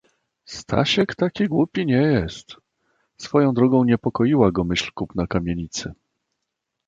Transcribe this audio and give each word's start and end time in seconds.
"Stasiek 0.45 1.15
taki 1.15 1.47
głupi 1.47 1.85
nie 1.85 2.01
jest...“ 2.01 2.55
Swoją 3.17 3.53
drogą 3.53 3.83
niepokoiła 3.83 4.51
go 4.51 4.63
myśl 4.63 4.91
kupna 4.93 5.27
kamienicy." 5.27 5.93